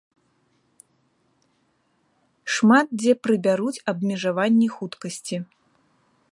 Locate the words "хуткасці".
4.77-5.37